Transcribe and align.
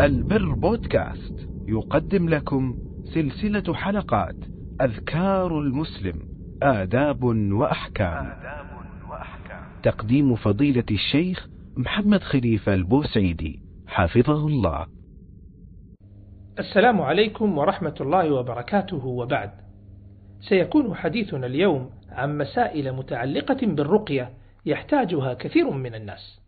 البر 0.00 0.52
بودكاست 0.54 1.48
يقدم 1.68 2.28
لكم 2.28 2.78
سلسلة 3.04 3.74
حلقات 3.74 4.36
أذكار 4.80 5.58
المسلم 5.58 6.22
آداب 6.62 7.24
وأحكام. 7.24 8.32
تقديم 9.82 10.34
فضيلة 10.34 10.84
الشيخ 10.90 11.48
محمد 11.76 12.22
خليفة 12.22 12.74
البوسعيدي 12.74 13.60
حفظه 13.86 14.46
الله. 14.46 14.86
السلام 16.58 17.00
عليكم 17.00 17.58
ورحمة 17.58 17.94
الله 18.00 18.32
وبركاته 18.32 19.06
وبعد. 19.06 19.50
سيكون 20.40 20.94
حديثنا 20.94 21.46
اليوم 21.46 21.90
عن 22.08 22.38
مسائل 22.38 22.92
متعلقة 22.92 23.66
بالرقية 23.66 24.30
يحتاجها 24.66 25.34
كثير 25.34 25.70
من 25.70 25.94
الناس. 25.94 26.40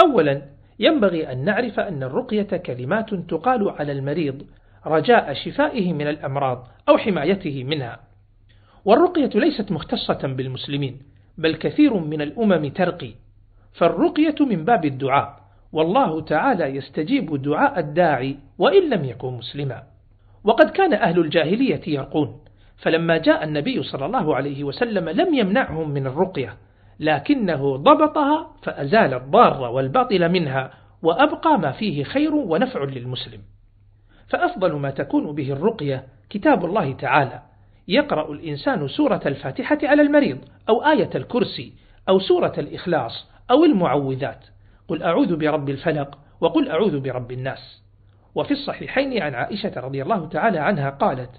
أولا 0.00 0.57
ينبغي 0.78 1.32
أن 1.32 1.44
نعرف 1.44 1.80
أن 1.80 2.02
الرقية 2.02 2.42
كلمات 2.42 3.14
تقال 3.14 3.70
على 3.70 3.92
المريض 3.92 4.46
رجاء 4.86 5.34
شفائه 5.34 5.92
من 5.92 6.08
الأمراض 6.08 6.66
أو 6.88 6.98
حمايته 6.98 7.64
منها. 7.64 8.00
والرقية 8.84 9.30
ليست 9.34 9.72
مختصة 9.72 10.20
بالمسلمين 10.22 10.98
بل 11.38 11.54
كثير 11.56 11.94
من 11.94 12.22
الأمم 12.22 12.68
ترقي. 12.68 13.10
فالرقية 13.72 14.34
من 14.40 14.64
باب 14.64 14.84
الدعاء 14.84 15.40
والله 15.72 16.20
تعالى 16.20 16.64
يستجيب 16.64 17.42
دعاء 17.42 17.78
الداعي 17.78 18.36
وإن 18.58 18.90
لم 18.90 19.04
يكن 19.04 19.32
مسلما. 19.32 19.82
وقد 20.44 20.70
كان 20.70 20.92
أهل 20.92 21.18
الجاهلية 21.18 21.80
يرقون 21.86 22.40
فلما 22.76 23.18
جاء 23.18 23.44
النبي 23.44 23.82
صلى 23.82 24.06
الله 24.06 24.36
عليه 24.36 24.64
وسلم 24.64 25.08
لم 25.08 25.34
يمنعهم 25.34 25.90
من 25.90 26.06
الرقية. 26.06 26.56
لكنه 27.00 27.76
ضبطها 27.76 28.50
فأزال 28.62 29.14
الضار 29.14 29.70
والباطل 29.70 30.28
منها 30.28 30.70
وأبقى 31.02 31.58
ما 31.58 31.72
فيه 31.72 32.04
خير 32.04 32.34
ونفع 32.34 32.84
للمسلم. 32.84 33.40
فأفضل 34.28 34.72
ما 34.72 34.90
تكون 34.90 35.34
به 35.34 35.52
الرقية 35.52 36.06
كتاب 36.30 36.64
الله 36.64 36.92
تعالى. 36.92 37.42
يقرأ 37.88 38.32
الإنسان 38.32 38.88
سورة 38.88 39.20
الفاتحة 39.26 39.78
على 39.82 40.02
المريض 40.02 40.38
أو 40.68 40.84
آية 40.84 41.10
الكرسي 41.14 41.72
أو 42.08 42.18
سورة 42.18 42.52
الإخلاص 42.58 43.30
أو 43.50 43.64
المعوذات. 43.64 44.44
قل 44.88 45.02
أعوذ 45.02 45.36
برب 45.36 45.68
الفلق 45.68 46.18
وقل 46.40 46.70
أعوذ 46.70 47.00
برب 47.00 47.32
الناس. 47.32 47.82
وفي 48.34 48.50
الصحيحين 48.50 49.22
عن 49.22 49.34
عائشة 49.34 49.72
رضي 49.76 50.02
الله 50.02 50.28
تعالى 50.28 50.58
عنها 50.58 50.90
قالت 50.90 51.30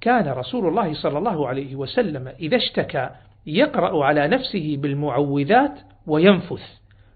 كان 0.00 0.28
رسول 0.28 0.68
الله 0.68 0.94
صلى 0.94 1.18
الله 1.18 1.48
عليه 1.48 1.76
وسلم 1.76 2.28
إذا 2.40 2.56
اشتكى 2.56 3.10
يقرأ 3.48 4.04
على 4.04 4.28
نفسه 4.28 4.76
بالمعوذات 4.76 5.80
وينفث. 6.06 6.62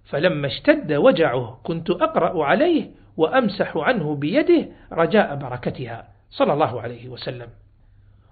فلما 0.05 0.47
اشتد 0.47 0.93
وجعه 0.93 1.61
كنت 1.63 1.91
أقرأ 1.91 2.45
عليه 2.45 2.91
وأمسح 3.17 3.77
عنه 3.77 4.15
بيده 4.15 4.69
رجاء 4.93 5.37
بركتها. 5.37 6.09
صلى 6.31 6.53
الله 6.53 6.81
عليه 6.81 7.09
وسلم. 7.09 7.49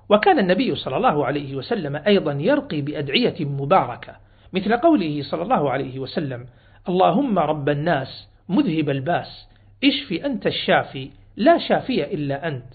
وكان 0.09 0.39
النبي 0.39 0.75
صلى 0.75 0.97
الله 0.97 1.27
عليه 1.27 1.57
وسلم 1.57 1.97
أيضا 2.07 2.33
يرقي 2.33 2.81
بأدعية 2.81 3.45
مباركة 3.45 4.17
مثل 4.53 4.77
قوله 4.77 5.23
صلى 5.23 5.43
الله 5.43 5.71
عليه 5.71 5.99
وسلم 5.99 6.47
اللهم 6.89 7.39
رب 7.39 7.69
الناس 7.69 8.29
مذهب 8.49 8.91
الباس 8.91 9.49
اشف 9.85 10.25
أنت 10.25 10.47
الشافي 10.47 11.11
لا 11.37 11.59
شافي 11.59 12.15
إلا 12.15 12.49
أنت 12.49 12.73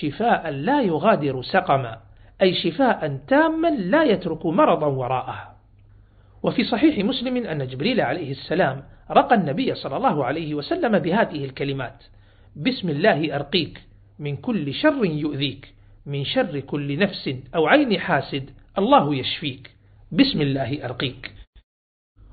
شفاء 0.00 0.50
لا 0.50 0.82
يغادر 0.82 1.42
سقما. 1.42 2.07
أي 2.42 2.54
شفاء 2.54 3.20
تاما 3.28 3.68
لا 3.68 4.04
يترك 4.04 4.46
مرضا 4.46 4.86
وراءه 4.86 5.56
وفي 6.42 6.64
صحيح 6.64 6.98
مسلم 6.98 7.36
أن 7.36 7.66
جبريل 7.66 8.00
عليه 8.00 8.30
السلام 8.30 8.82
رقى 9.10 9.34
النبي 9.34 9.74
صلى 9.74 9.96
الله 9.96 10.24
عليه 10.24 10.54
وسلم 10.54 10.98
بهذه 10.98 11.44
الكلمات 11.44 12.04
بسم 12.56 12.88
الله 12.88 13.36
أرقيك 13.36 13.80
من 14.18 14.36
كل 14.36 14.74
شر 14.74 15.04
يؤذيك 15.04 15.74
من 16.06 16.24
شر 16.24 16.60
كل 16.60 16.98
نفس 16.98 17.30
أو 17.54 17.66
عين 17.66 18.00
حاسد 18.00 18.50
الله 18.78 19.14
يشفيك 19.14 19.70
بسم 20.12 20.40
الله 20.40 20.84
أرقيك. 20.84 21.32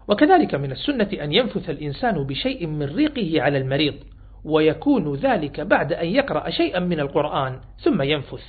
وكذلك 0.08 0.56
من 0.56 0.72
السنة 0.72 1.10
أن 1.14 1.34
ينفث 1.34 1.70
الإنسان 1.70 2.24
بشيء 2.24 2.68
من 2.68 2.84
ريقه 2.84 3.42
على 3.42 3.58
المريض 3.58 3.96
ويكون 4.44 5.16
ذلك 5.16 5.62
بعد 5.62 5.94
أن 5.94 6.08
يقرأ 6.08 6.50
شيئا 6.50 6.80
من 6.80 7.00
القرآن 7.00 7.60
ثم 7.80 8.02
ينفث. 8.02 8.44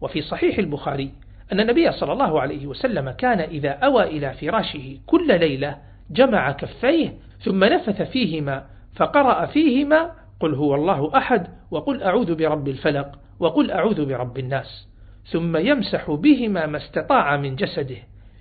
وفي 0.00 0.22
صحيح 0.22 0.58
البخاري 0.58 1.12
أن 1.52 1.60
النبي 1.60 1.92
صلى 1.92 2.12
الله 2.12 2.40
عليه 2.40 2.66
وسلم 2.66 3.10
كان 3.10 3.40
إذا 3.40 3.70
أوى 3.70 4.02
إلى 4.02 4.32
فراشه 4.32 4.98
كل 5.06 5.40
ليلة 5.40 5.76
جمع 6.10 6.52
كفيه 6.52 7.14
ثم 7.40 7.64
نفث 7.64 8.02
فيهما 8.02 8.64
فقرأ 8.96 9.46
فيهما 9.46 10.12
قل 10.40 10.54
هو 10.54 10.74
الله 10.74 11.16
أحد 11.16 11.46
وقل 11.70 12.02
أعوذ 12.02 12.34
برب 12.34 12.68
الفلق 12.68 13.18
وقل 13.40 13.70
أعوذ 13.70 14.04
برب 14.04 14.38
الناس 14.38 14.88
ثم 15.26 15.56
يمسح 15.56 16.10
بهما 16.10 16.66
ما 16.66 16.76
استطاع 16.76 17.36
من 17.36 17.56
جسده 17.56 17.96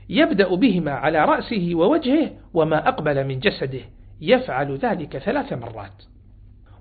يبدأ 0.09 0.55
بهما 0.55 0.91
على 0.91 1.25
رأسه 1.25 1.71
ووجهه 1.73 2.31
وما 2.53 2.87
أقبل 2.87 3.27
من 3.27 3.39
جسده 3.39 3.81
يفعل 4.21 4.75
ذلك 4.75 5.17
ثلاث 5.17 5.53
مرات 5.53 6.03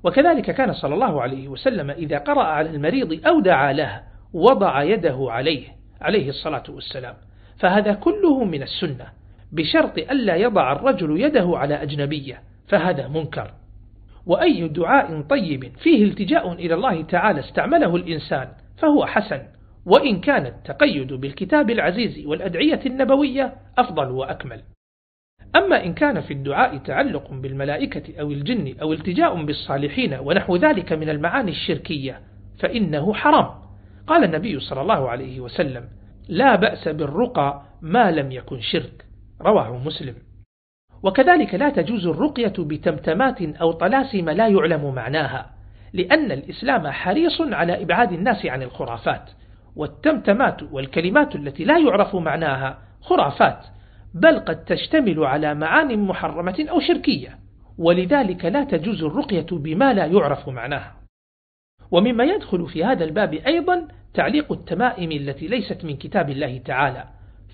وكذلك 0.05 0.51
كان 0.51 0.73
صلى 0.73 0.95
الله 0.95 1.23
عليه 1.23 1.49
وسلم 1.49 1.91
إذا 1.91 2.19
قرأ 2.19 2.43
على 2.43 2.71
المريض 2.71 3.27
أو 3.27 3.41
دعا 3.41 3.73
له 3.73 4.03
وضع 4.35 4.83
يده 4.83 5.27
عليه 5.29 5.69
عليه 6.01 6.29
الصلاة 6.29 6.63
والسلام. 6.69 7.15
فهذا 7.59 7.93
كله 7.93 8.45
من 8.45 8.63
السنة 8.63 9.07
بشرط 9.53 9.99
ألا 9.99 10.37
يضع 10.37 10.73
الرجل 10.73 11.21
يده 11.21 11.53
على 11.55 11.83
أجنبية 11.83 12.43
فهذا 12.69 13.09
منكر. 13.09 13.51
وأي 14.27 14.69
دعاء 14.69 15.21
طيب 15.21 15.73
فيه 15.77 16.05
التجاء 16.05 16.53
إلى 16.53 16.75
الله 16.75 17.03
تعالى 17.03 17.41
استعمله 17.41 17.97
الإنسان 17.97 18.49
فهو 18.79 19.07
حسن. 19.07 19.43
وإن 19.87 20.21
كان 20.21 20.47
التقيد 20.47 21.13
بالكتاب 21.13 21.71
العزيز 21.71 22.27
والأدعية 22.27 22.81
النبوية 22.87 23.55
أفضل 23.79 24.11
وأكمل. 24.11 24.63
أما 25.57 25.85
إن 25.85 25.95
كان 25.95 26.21
في 26.21 26.33
الدعاء 26.33 26.77
تعلق 26.77 27.31
بالملائكة 27.31 28.21
أو 28.21 28.31
الجن 28.31 28.75
أو 28.83 28.93
التجاء 28.93 29.45
بالصالحين 29.45 30.15
ونحو 30.15 30.57
ذلك 30.57 30.93
من 30.93 31.09
المعاني 31.09 31.51
الشركية 31.51 32.21
فإنه 32.59 33.15
حرام. 33.15 33.64
قال 34.07 34.25
النبي 34.25 34.61
صلى 34.61 34.81
الله 34.81 35.11
عليه 35.11 35.41
وسلم 35.41 35.89
لا 36.29 36.57
بأس 36.57 36.89
بالرقى 36.89 37.63
ما 37.83 38.11
لم 38.11 38.33
يكن 38.33 38.61
شرك. 38.61 39.05
رواه 39.41 39.79
مسلم. 39.79 40.15
وكذلك 41.03 41.55
لا 41.55 41.71
تجوز 41.71 42.07
الرقية 42.07 42.53
بتمتمات 42.59 43.43
أو 43.43 43.73
طلاسم 43.73 44.31
لا 44.31 44.49
يعلم 44.49 44.95
معناها 44.95 45.51
لأن 45.93 46.33
الإسلام 46.33 46.89
حريص 46.89 47.41
على 47.41 47.83
إبعاد 47.83 48.13
الناس 48.13 48.47
عن 48.47 48.63
الخرافات 48.63 49.31
والتمتمات 49.77 50.63
والكلمات 50.63 51.37
التي 51.37 51.65
لا 51.65 51.79
يعرف 51.79 52.17
معناها 52.17 52.79
خرافات 53.01 53.67
بل 54.15 54.39
قد 54.39 54.65
تشتمل 54.65 55.25
على 55.25 55.55
معان 55.55 55.99
محرمة 55.99 56.67
أو 56.71 56.81
شركية 56.81 57.39
ولذلك 57.79 58.45
لا 58.45 58.65
تجوز 58.65 59.03
الرقية 59.03 59.47
بما 59.53 59.93
لا 59.93 60.07
يعرف 60.07 60.49
معناها. 60.49 61.04
ومما 61.91 62.25
يدخل 62.25 62.67
في 62.67 62.85
هذا 62.85 63.05
الباب 63.05 63.35
أيضا 63.35 63.89
تعليق 64.15 64.53
التمائم 64.53 65.13
التي 65.13 65.47
ليست 65.47 65.85
من 65.85 65.97
كتاب 65.97 66.31
الله 66.31 66.59
تعالى 66.59 67.05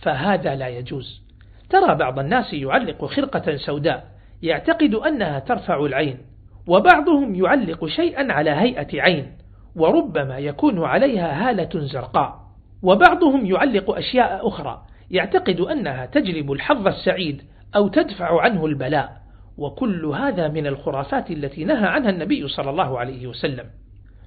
فهذا 0.03 0.55
لا 0.55 0.69
يجوز. 0.69 1.23
ترى 1.71 1.95
بعض 1.95 2.19
الناس 2.19 2.55
يعلق 2.55 3.05
خرقة 3.05 3.57
سوداء 3.57 4.05
يعتقد 4.43 4.95
أنها 4.95 5.39
ترفع 5.39 5.87
العين 5.87 6.19
وبعضهم 6.67 7.35
يعلق 7.35 7.87
شيئا 7.87 8.33
على 8.33 8.51
هيئة 8.51 9.03
عين 9.03 9.33
وربما 9.77 10.39
يكون 10.39 10.85
عليها 10.85 11.49
هالة 11.49 11.69
زرقاء. 11.75 12.41
وبعضهم 12.83 13.47
يعلق 13.47 13.91
أشياء 13.91 14.49
أخرى 14.49 14.83
يعتقد 15.11 15.61
أنها 15.61 16.07
تجلب 16.07 16.53
الحظ 16.53 16.87
السعيد 16.87 17.43
أو 17.77 17.89
تدفع 17.89 18.41
عنه 18.41 18.67
البلاء. 18.67 19.21
وكل 19.59 20.07
هذا 20.07 20.49
من 20.49 20.67
الخرافات 20.67 21.31
التي 21.31 21.65
نهى 21.65 21.87
عنها 21.87 22.11
النبي 22.11 22.49
صلى 22.49 22.71
الله 22.71 22.99
عليه 22.99 23.27
وسلم. 23.27 23.65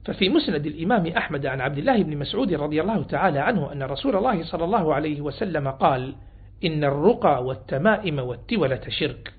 ففي 0.05 0.29
مسند 0.29 0.65
الإمام 0.65 1.07
أحمد 1.07 1.45
عن 1.45 1.61
عبد 1.61 1.77
الله 1.77 2.03
بن 2.03 2.17
مسعود 2.17 2.53
رضي 2.53 2.81
الله 2.81 3.03
تعالى 3.03 3.39
عنه 3.39 3.71
أن 3.71 3.83
رسول 3.83 4.15
الله 4.15 4.44
صلى 4.44 4.63
الله 4.63 4.94
عليه 4.94 5.21
وسلم 5.21 5.67
قال 5.67 6.15
إن 6.65 6.83
الرقى 6.83 7.44
والتمائم 7.45 8.19
والتولة 8.19 8.81
شرك. 8.89 9.33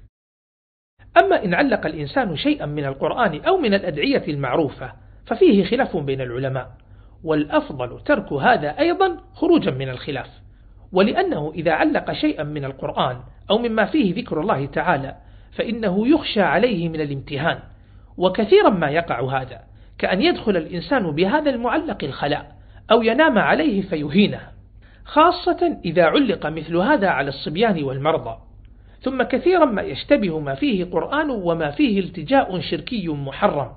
أما 1.19 1.45
إن 1.45 1.55
علق 1.55 1.87
الإنسان 1.87 2.37
شيئا 2.37 2.67
من 2.67 2.85
القرآن 2.85 3.41
أو 3.41 3.57
من 3.57 3.75
الأدعية 3.75 4.25
المعروفة 4.29 4.93
ففيه 5.27 5.65
خلاف 5.65 5.97
بين 5.97 6.21
العلماء. 6.21 6.71
والأفضل 7.25 8.01
ترك 8.05 8.33
هذا 8.33 8.79
أيضا 8.79 9.17
خروجا 9.35 9.71
من 9.71 9.89
الخلاف. 9.89 10.29
ولأنه 10.93 11.53
إذا 11.55 11.73
علق 11.73 12.13
شيئا 12.13 12.45
من 12.45 12.65
القرآن 12.65 13.21
أو 13.51 13.59
مما 13.59 13.85
فيه 13.85 14.15
ذكر 14.15 14.41
الله 14.41 14.67
تعالى 14.67 15.17
فإنه 15.53 16.09
يخشى 16.09 16.43
عليه 16.43 16.89
من 16.89 17.01
الامتهان 17.01 17.59
وكثيرا 18.17 18.71
ما 18.71 18.91
يقع 18.91 19.41
هذا. 19.41 19.74
كأن 19.99 20.23
يدخل 20.23 20.57
الإنسان 20.57 21.11
بهذا 21.11 21.51
المعلق 21.51 22.05
الخلاء 22.05 22.55
أو 22.91 23.03
ينام 23.03 23.39
عليه 23.39 23.83
فيهينه 23.83 24.41
خاصة 25.05 25.79
إذا 25.85 26.05
علق 26.05 26.47
مثل 26.47 26.77
هذا 26.77 27.09
على 27.09 27.29
الصبيان 27.29 27.85
والمرضى. 27.85 28.37
ثم 29.01 29.23
كثيرا 29.23 29.65
ما 29.65 29.83
يشتبه 29.83 30.41
ما 30.41 30.55
فيه 30.55 30.85
قرآن 30.85 31.31
وما 31.31 31.71
فيه 31.71 32.01
التجاء 32.01 32.61
شركي 32.61 33.09
محرم. 33.09 33.71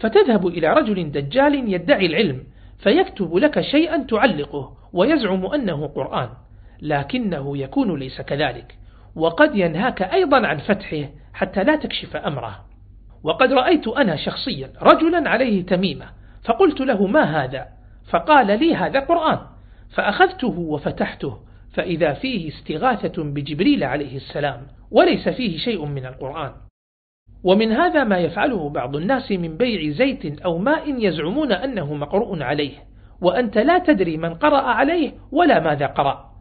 فتذهب 0.00 0.46
إلى 0.46 0.72
رجل 0.72 1.10
دجال 1.10 1.74
يدعي 1.74 2.06
العلم 2.06 2.44
فيكتب 2.78 3.36
لك 3.36 3.60
شيئا 3.60 3.96
تعلقه 4.02 4.76
ويزعم 4.92 5.46
أنه 5.46 5.86
قرآن 5.86 6.28
لكنه 6.82 7.58
يكون 7.58 7.98
ليس 7.98 8.20
كذلك. 8.20 8.74
وقد 9.16 9.56
ينهاك 9.56 10.02
أيضا 10.02 10.46
عن 10.46 10.58
فتحه 10.58 11.08
حتى 11.34 11.64
لا 11.64 11.76
تكشف 11.76 12.16
أمره. 12.16 12.71
وقد 13.24 13.52
رأيت 13.52 13.88
أنا 13.88 14.16
شخصيا 14.16 14.72
رجلا 14.82 15.30
عليه 15.30 15.66
تميمة 15.66 16.06
فقلت 16.44 16.80
له 16.80 17.06
ما 17.06 17.22
هذا؟ 17.22 17.66
فقال 18.10 18.46
لي 18.46 18.74
هذا 18.74 19.00
قرآن. 19.00 19.38
فأخذته 19.90 20.58
وفتحته 20.58 21.38
فإذا 21.72 22.12
فيه 22.12 22.48
استغاثة 22.48 23.22
بجبريل 23.22 23.84
عليه 23.84 24.16
السلام 24.16 24.66
وليس 24.90 25.28
فيه 25.28 25.58
شيء 25.58 25.84
من 25.84 26.06
القرآن. 26.06 26.52
ومن 27.44 27.72
هذا 27.72 28.04
ما 28.04 28.18
يفعله 28.18 28.68
بعض 28.68 28.96
الناس 28.96 29.32
من 29.32 29.56
بيع 29.56 29.92
زيت 29.92 30.40
أو 30.42 30.58
ماء 30.58 30.94
يزعمون 30.98 31.52
أنه 31.52 31.94
مقروء 31.94 32.42
عليه. 32.42 32.72
وأنت 33.20 33.58
لا 33.58 33.78
تدري 33.78 34.16
من 34.16 34.34
قرأ 34.34 34.60
عليه 34.60 35.12
ولا 35.32 35.60
ماذا 35.60 35.86
قرأ. 35.86 36.32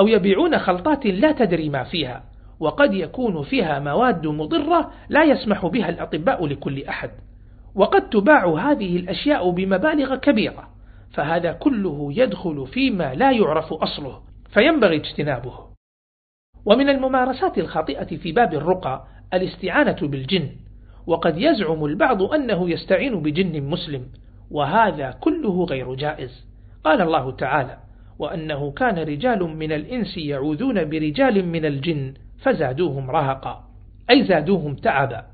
أو 0.00 0.08
يبيعون 0.08 0.58
خلطات 0.58 1.06
لا 1.06 1.32
تدري 1.32 1.68
ما 1.68 1.84
فيها. 1.84 2.31
وقد 2.62 2.94
يكون 2.94 3.42
فيها 3.42 3.78
مواد 3.78 4.26
مضرة 4.26 4.90
لا 5.08 5.24
يسمح 5.24 5.66
بها 5.66 5.88
الأطباء 5.88 6.46
لكل 6.46 6.84
أحد. 6.84 7.10
وقد 7.74 8.10
تباع 8.10 8.46
هذه 8.46 8.96
الأشياء 8.96 9.50
بمبالغ 9.50 10.16
كبيرة 10.16 10.68
فهذا 11.10 11.52
كله 11.52 12.08
يدخل 12.16 12.66
فيما 12.66 13.14
لا 13.14 13.30
يعرف 13.32 13.72
أصله 13.72 14.20
فينبغي 14.54 14.96
اجتنابه. 14.96 15.52
ومن 16.66 16.88
الممارسات 16.88 17.58
الخاطئة 17.58 18.16
في 18.16 18.32
باب 18.32 18.54
الرقى 18.54 19.04
الاستعانة 19.34 19.98
بالجن 20.02 20.48
وقد 21.06 21.38
يزعم 21.38 21.84
البعض 21.84 22.22
أنه 22.22 22.70
يستعين 22.70 23.22
بجن 23.22 23.62
مسلم 23.62 24.06
وهذا 24.50 25.10
كله 25.20 25.64
غير 25.64 25.94
جائز. 25.94 26.46
قال 26.84 27.00
الله 27.00 27.30
تعالى 27.30 27.78
وأنه 28.18 28.70
كان 28.70 28.98
رجال 28.98 29.42
من 29.42 29.72
الإنس 29.72 30.18
يعوذون 30.18 30.84
برجال 30.84 31.46
من 31.46 31.64
الجن 31.64 32.14
فزادوهم 32.42 33.10
رهقا 33.10 33.64
أي 34.10 34.24
زادوهم 34.24 34.74
تعبا. 34.74 35.24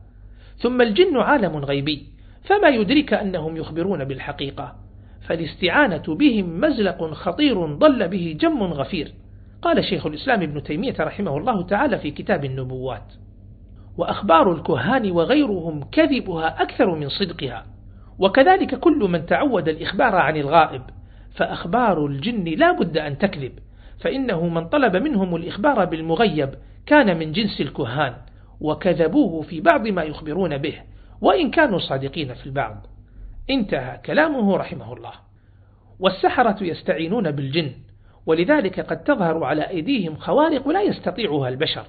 ثم 0.56 0.82
الجن 0.82 1.16
عالم 1.16 1.56
غيبي 1.56 2.06
فما 2.44 2.68
يدرك 2.68 3.12
أنهم 3.12 3.56
يخبرون 3.56 4.04
بالحقيقة. 4.04 4.74
فالاستعانة 5.28 6.02
بهم 6.08 6.60
مزلق 6.60 7.12
خطير 7.12 7.66
ضل 7.66 8.08
به 8.08 8.36
جم 8.40 8.62
غفير. 8.62 9.12
قال 9.62 9.84
شيخ 9.84 10.06
الإسلام 10.06 10.42
ابن 10.42 10.62
تيمية 10.62 10.94
رحمه 11.00 11.36
الله 11.36 11.62
تعالى 11.62 11.98
في 11.98 12.10
كتاب 12.10 12.44
النبوات 12.44 13.12
وأخبار 13.98 14.52
الكهان 14.52 15.10
وغيرهم 15.10 15.84
كذبها 15.92 16.62
أكثر 16.62 16.94
من 16.94 17.08
صدقها. 17.08 17.66
وكذلك 18.18 18.74
كل 18.74 18.98
من 18.98 19.26
تعود 19.26 19.68
الإخبار 19.68 20.14
عن 20.14 20.36
الغائب. 20.36 20.82
فأخبار 21.34 22.06
الجن 22.06 22.44
لا 22.44 22.72
بد 22.72 22.98
أن 22.98 23.18
تكذب 23.18 23.52
فإنه 24.00 24.48
من 24.48 24.68
طلب 24.68 24.96
منهم 24.96 25.36
الإخبار 25.36 25.84
بالمغيب 25.84 26.50
كان 26.88 27.18
من 27.18 27.32
جنس 27.32 27.60
الكهان 27.60 28.14
وكذبوه 28.60 29.42
في 29.42 29.60
بعض 29.60 29.86
ما 29.88 30.02
يخبرون 30.02 30.58
به 30.58 30.74
وإن 31.20 31.50
كانوا 31.50 31.78
صادقين 31.78 32.34
في 32.34 32.46
البعض. 32.46 32.86
انتهى 33.50 34.00
كلامه 34.04 34.56
رحمه 34.56 34.92
الله. 34.92 35.12
والسحرة 36.00 36.64
يستعينون 36.64 37.30
بالجن 37.30 37.72
ولذلك 38.26 38.80
قد 38.80 39.04
تظهر 39.04 39.44
على 39.44 39.68
أيديهم 39.68 40.16
خوارق 40.16 40.68
لا 40.68 40.82
يستطيعها 40.82 41.48
البشر. 41.48 41.86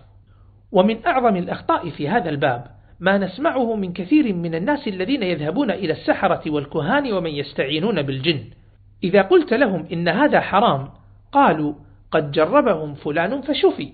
ومن 0.72 1.06
أعظم 1.06 1.36
الأخطاء 1.36 1.90
في 1.90 2.10
هذا 2.10 2.30
الباب 2.30 2.66
ما 3.00 3.18
نسمعه 3.18 3.76
من 3.76 3.94
كثير 3.94 4.34
من 4.34 4.56
الناس 4.56 4.88
الذين 4.88 5.24
يذهبون 5.24 5.72
إلى 5.72 5.94
السحرة 5.94 6.52
والكهان 6.52 7.14
ومن 7.14 7.32
يستعينون 7.32 8.02
بالجن. 8.02 8.44
إذا 9.04 9.22
قلت 9.22 9.54
لهم 9.54 9.88
إن 9.92 10.08
هذا 10.08 10.40
حرام 10.40 10.90
قالوا 11.32 11.74
قد 12.12 12.32
جربهم 12.32 12.94
فلان 12.94 13.42
فشفي. 13.42 13.94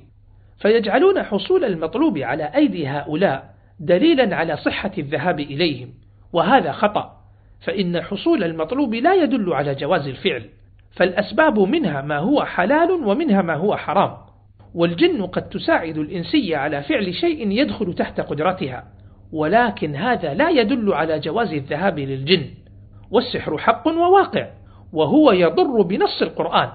فيجعلون 0.59 1.23
حصول 1.23 1.65
المطلوب 1.65 2.17
على 2.17 2.43
أيدي 2.55 2.87
هؤلاء 2.87 3.55
دليلا 3.79 4.35
على 4.35 4.57
صحة 4.57 4.91
الذهاب 4.97 5.39
إليهم 5.39 5.89
وهذا 6.33 6.71
خطأ 6.71 7.15
فإن 7.61 8.01
حصول 8.01 8.43
المطلوب 8.43 8.93
لا 8.93 9.13
يدل 9.15 9.53
على 9.53 9.75
جواز 9.75 10.07
الفعل 10.07 10.45
فالأسباب 10.91 11.59
منها 11.59 12.01
ما 12.01 12.17
هو 12.17 12.43
حلال 12.43 12.91
ومنها 12.91 13.41
ما 13.41 13.55
هو 13.55 13.75
حرام 13.75 14.17
والجن 14.75 15.25
قد 15.25 15.49
تساعد 15.49 15.97
الإنسية 15.97 16.57
على 16.57 16.83
فعل 16.83 17.13
شيء 17.13 17.51
يدخل 17.51 17.93
تحت 17.93 18.21
قدرتها 18.21 18.83
ولكن 19.31 19.95
هذا 19.95 20.33
لا 20.33 20.49
يدل 20.49 20.93
على 20.93 21.19
جواز 21.19 21.53
الذهاب 21.53 21.99
للجن 21.99 22.45
والسحر 23.11 23.57
حق 23.57 23.87
وواقع 23.87 24.47
وهو 24.93 25.31
يضر 25.31 25.81
بنص 25.81 26.21
القرآن 26.21 26.69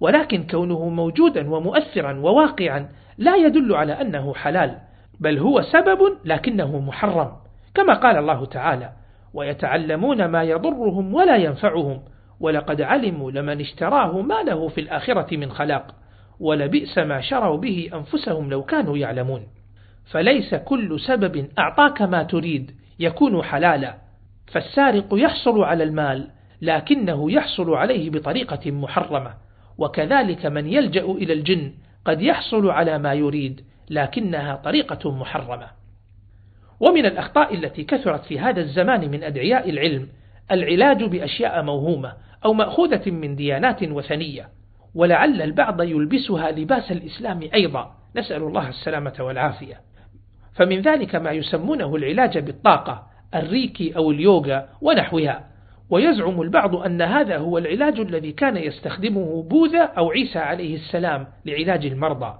ولكن 0.00 0.46
كونه 0.46 0.88
موجودا 0.88 1.50
ومؤثرا 1.50 2.12
وواقعا 2.12 2.88
لا 3.18 3.36
يدل 3.36 3.74
على 3.74 3.92
أنه 3.92 4.34
حلال 4.34 4.78
بل 5.20 5.38
هو 5.38 5.62
سبب 5.62 5.98
لكنه 6.24 6.78
محرم 6.80 7.32
كما 7.74 7.94
قال 7.94 8.16
الله 8.16 8.46
تعالى 8.46 8.92
ويتعلمون 9.34 10.24
ما 10.24 10.42
يضرهم 10.42 11.14
ولا 11.14 11.36
ينفعهم 11.36 12.02
ولقد 12.40 12.80
علموا 12.80 13.30
لمن 13.30 13.60
اشتراه 13.60 14.22
ما 14.22 14.42
له 14.42 14.68
في 14.68 14.80
الآخرة 14.80 15.36
من 15.36 15.50
خلاق 15.50 15.94
ولبئس 16.40 16.98
ما 16.98 17.20
شروا 17.20 17.56
به 17.56 17.90
أنفسهم 17.94 18.50
لو 18.50 18.62
كانوا 18.62 18.98
يعلمون. 18.98 19.46
فليس 20.10 20.54
كل 20.54 21.00
سبب 21.00 21.48
أعطاك 21.58 22.02
ما 22.02 22.22
تريد 22.22 22.70
يكون 22.98 23.42
حلالا 23.42 23.96
فالسارق 24.52 25.06
يحصل 25.12 25.62
على 25.62 25.84
المال 25.84 26.28
لكنه 26.62 27.32
يحصل 27.32 27.74
عليه 27.74 28.10
بطريقة 28.10 28.70
محرمة 28.70 29.34
وكذلك 29.78 30.46
من 30.46 30.66
يلجأ 30.66 31.04
إلى 31.04 31.32
الجن 31.32 31.72
قد 32.04 32.22
يحصل 32.22 32.70
على 32.70 32.98
ما 32.98 33.14
يريد 33.14 33.60
لكنها 33.90 34.56
طريقة 34.56 35.10
محرمة. 35.10 35.66
ومن 36.80 37.06
الأخطاء 37.06 37.54
التي 37.54 37.84
كثرت 37.84 38.24
في 38.24 38.38
هذا 38.38 38.60
الزمان 38.60 39.10
من 39.10 39.24
أدعياء 39.24 39.70
العلم 39.70 40.08
العلاج 40.50 41.04
بأشياء 41.04 41.62
موهومة 41.62 42.12
أو 42.44 42.52
مأخوذة 42.52 43.10
من 43.10 43.36
ديانات 43.36 43.82
وثنية 43.82 44.48
ولعل 44.94 45.42
البعض 45.42 45.82
يلبسها 45.82 46.50
لباس 46.50 46.92
الإسلام 46.92 47.48
أيضا. 47.54 47.94
نسأل 48.16 48.42
الله 48.42 48.68
السلامة 48.68 49.14
والعافية. 49.20 49.80
فمن 50.54 50.80
ذلك 50.80 51.14
ما 51.14 51.30
يسمونه 51.30 51.96
العلاج 51.96 52.38
بالطاقة 52.38 53.06
الريكي 53.34 53.96
أو 53.96 54.10
اليوغا 54.10 54.68
ونحوها. 54.80 55.51
ويزعم 55.92 56.42
البعض 56.42 56.76
أن 56.76 57.02
هذا 57.02 57.38
هو 57.38 57.58
العلاج 57.58 58.00
الذي 58.00 58.32
كان 58.32 58.56
يستخدمه 58.56 59.42
بوذا 59.42 59.82
أو 59.82 60.10
عيسى 60.10 60.38
عليه 60.38 60.74
السلام 60.74 61.26
لعلاج 61.44 61.86
المرضى 61.86 62.34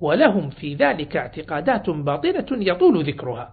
ولهم 0.00 0.50
في 0.50 0.74
ذلك 0.74 1.16
اعتقادات 1.16 1.90
باطلة 1.90 2.46
يطول 2.50 3.04
ذكرها. 3.04 3.50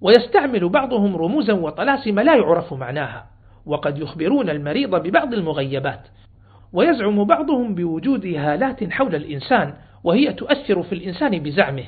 ويستعمل 0.00 0.68
بعضهم 0.68 1.16
رموزا 1.16 1.52
وطلاسم 1.52 2.20
لا 2.20 2.36
يعرف 2.36 2.72
معناها 2.72 3.26
وقد 3.66 3.98
يخبرون 3.98 4.50
المريض 4.50 4.94
ببعض 4.94 5.34
المغيبات. 5.34 6.00
ويزعم 6.72 7.24
بعضهم 7.24 7.74
بوجود 7.74 8.26
هالات 8.26 8.84
حول 8.84 9.14
الإنسان 9.14 9.74
وهي 10.04 10.32
تؤثر 10.32 10.82
في 10.82 10.94
الإنسان 10.94 11.38
بزعمه 11.38 11.84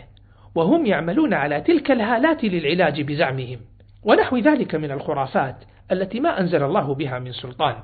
وهم 0.54 0.86
يعملون 0.86 1.34
على 1.34 1.60
تلك 1.60 1.90
الهالات 1.90 2.44
للعلاج 2.44 3.00
بزعمهم. 3.00 3.58
ونحو 4.04 4.38
ذلك 4.38 4.74
من 4.74 4.90
الخرافات 4.90 5.56
التي 5.92 6.20
ما 6.20 6.40
أنزل 6.40 6.62
الله 6.62 6.94
بها 6.94 7.18
من 7.18 7.32
سلطان. 7.32 7.74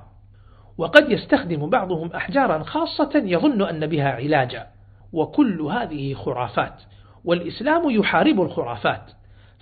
وقد 0.78 1.10
يستخدم 1.10 1.70
بعضهم 1.70 2.12
أحجارا 2.12 2.62
خاصة 2.62 3.10
يظن 3.14 3.62
أن 3.62 3.86
بها 3.86 4.10
علاجا. 4.10 4.66
وكل 5.12 5.60
هذه 5.60 6.14
خرافات. 6.14 6.82
والإسلام 7.24 7.90
يحارب 7.90 8.40
الخرافات. 8.40 9.10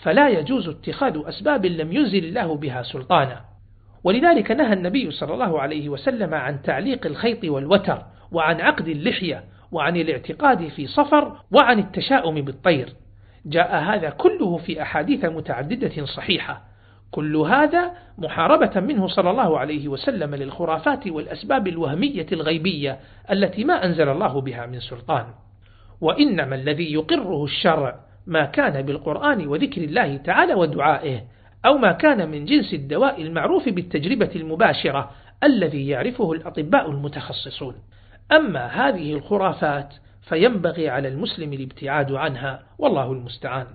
فلا 0.03 0.29
يجوز 0.29 0.69
اتخاذ 0.69 1.23
أسباب 1.29 1.67
لم 1.67 1.93
ينزل 1.93 2.25
الله 2.25 2.57
بها 2.57 2.83
سلطانا. 2.83 3.41
ولذلك 4.05 4.51
نهى 4.51 4.73
النبي 4.73 5.11
صلى 5.11 5.35
الله 5.35 5.61
عليه 5.61 5.89
وسلم 5.89 6.35
عن 6.35 6.63
تعليق 6.63 7.07
الخيط 7.07 7.45
والوتر 7.45 8.03
وعن 8.33 8.61
عقد 8.61 8.89
اللحية 8.89 9.45
وعن 9.73 9.97
الاعتقاد 9.97 10.69
في 10.69 10.87
صفر 10.87 11.37
وعن 11.51 11.79
التشاؤم 11.79 12.35
بالطير. 12.35 12.93
جاء 13.47 13.77
هذا 13.77 14.11
كله 14.11 14.57
في 14.57 14.83
أحاديث 14.83 15.25
متعددة 15.25 16.05
صحيحة. 16.05 16.74
كل 17.15 17.37
هذا 17.37 17.93
محاربة 18.19 18.81
منه 18.81 19.09
صلى 19.09 19.31
الله 19.31 19.59
عليه 19.59 19.89
وسلم 19.89 20.35
للخرافات 20.35 21.07
والأسباب 21.07 21.69
الوهمية 21.69 22.27
الغيبية 22.33 22.99
التي 23.31 23.65
ما 23.65 23.85
أنزل 23.85 24.09
الله 24.09 24.41
بها 24.41 24.67
من 24.67 24.81
سلطان. 24.81 25.27
وإنما 26.01 26.55
الذي 26.55 26.93
يقره 26.93 27.45
الشرع 27.45 28.01
ما 28.27 28.45
كان 28.45 28.83
بالقرآن 28.83 29.47
وذكر 29.47 29.83
الله 29.83 30.17
تعالى 30.17 30.55
ودعائه 30.55 31.25
أو 31.67 31.79
ما 31.79 31.93
كان 31.93 32.31
من 32.31 32.45
جنس 32.45 32.75
الدواء 32.75 33.23
المعروف 33.23 33.69
بالتجربة 33.69 34.31
المباشرة 34.37 35.11
الذي 35.43 35.89
يعرفه 35.89 36.33
الأطباء 36.33 36.91
المتخصصون. 36.91 37.75
أما 38.33 38.67
هذه 38.67 39.13
الخرافات 39.13 39.95
فينبغي 40.23 40.89
على 40.89 41.09
المسلم 41.09 41.53
الابتعاد 41.53 42.13
عنها 42.13 42.63
والله 42.79 43.13
المستعان. 43.13 43.67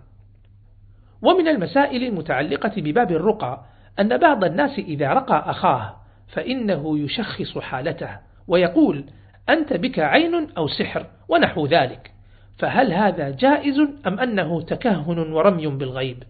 ومن 1.21 1.47
المسائل 1.47 2.03
المتعلقة 2.03 2.71
بباب 2.77 3.11
الرقى 3.11 3.65
أن 3.99 4.17
بعض 4.17 4.43
الناس 4.43 4.79
إذا 4.79 5.13
رقى 5.13 5.43
أخاه 5.47 5.95
فإنه 6.27 6.99
يشخص 6.99 7.57
حالته 7.57 8.17
ويقول 8.47 9.05
أنت 9.49 9.73
بك 9.73 9.99
عين 9.99 10.47
أو 10.57 10.67
سحر 10.67 11.05
ونحو 11.29 11.65
ذلك. 11.65 12.11
فهل 12.57 12.93
هذا 12.93 13.29
جائز 13.29 13.79
أم 14.07 14.19
أنه 14.19 14.61
تكهن 14.61 15.19
ورمي 15.33 15.67
بالغيب؟ 15.67 16.23